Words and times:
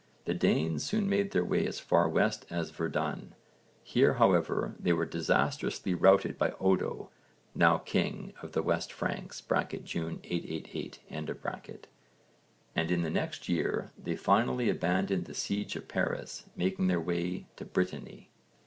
The 0.25 0.33
Danes 0.33 0.83
soon 0.83 1.07
made 1.07 1.29
their 1.29 1.45
way 1.45 1.63
as 1.67 1.79
far 1.79 2.09
west 2.09 2.47
as 2.49 2.71
Verdun. 2.71 3.35
Here 3.83 4.15
however 4.15 4.73
they 4.79 4.93
were 4.93 5.05
disastrously 5.05 5.93
defeated 5.93 6.39
by 6.39 6.53
Odo, 6.59 7.11
now 7.53 7.77
king 7.77 8.33
of 8.41 8.53
the 8.53 8.63
West 8.63 8.91
Franks 8.91 9.43
(June 9.83 10.19
888), 10.23 11.01
and 12.75 12.89
in 12.89 13.01
the 13.03 13.11
next 13.11 13.47
year 13.47 13.91
they 13.95 14.15
finally 14.15 14.71
abandoned 14.71 15.25
the 15.25 15.35
siege 15.35 15.75
of 15.75 15.87
Paris 15.87 16.49
making 16.55 16.87
their 16.87 16.99
way 16.99 17.45
to 17.57 17.63
Brittany. 17.63 18.31